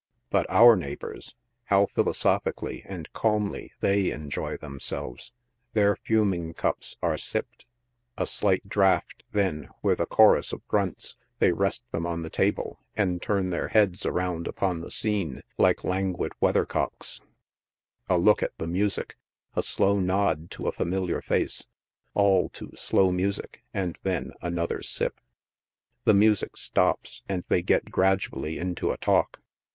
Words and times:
But 0.31 0.47
our 0.49 0.75
neighbors! 0.75 1.35
how 1.65 1.85
philosophically, 1.85 2.83
how 2.89 3.03
calm 3.13 3.51
ly, 3.51 3.69
they 3.81 4.09
enjoy 4.09 4.57
themselves. 4.57 5.31
Their 5.73 5.95
fuming 5.95 6.55
cups 6.55 6.97
are 7.03 7.17
sipped, 7.17 7.67
a 8.17 8.25
slight 8.25 8.67
draught, 8.67 9.21
then, 9.31 9.69
with 9.83 9.99
a 9.99 10.07
chorus 10.07 10.53
of 10.53 10.67
grunts, 10.67 11.17
they 11.37 11.51
rest 11.51 11.83
them 11.91 12.07
on 12.07 12.23
the 12.23 12.31
table 12.31 12.79
and 12.97 13.21
turn 13.21 13.51
their 13.51 13.67
heads 13.67 14.03
around 14.03 14.47
upon 14.47 14.81
the 14.81 14.87
^ccne, 14.87 15.43
like 15.59 15.83
languid 15.83 16.31
weather 16.39 16.65
cocks— 16.65 17.21
a 18.09 18.17
look 18.17 18.41
at 18.41 18.57
the 18.57 18.65
music, 18.65 19.17
a 19.55 19.61
slow 19.61 19.99
nod 19.99 20.49
to 20.49 20.67
a 20.67 20.71
familiar 20.71 21.21
face— 21.21 21.67
ail 22.17 22.49
to 22.53 22.71
slow 22.75 23.11
music, 23.11 23.61
and 23.71 23.99
then 24.01 24.31
another 24.41 24.81
sip. 24.81 25.21
The 26.05 26.15
music 26.15 26.57
stops 26.57 27.21
and 27.29 27.43
they 27.49 27.61
get 27.61 27.91
gradually 27.91 28.57
into 28.57 28.89
a 28.89 28.97
talk. 28.97 29.39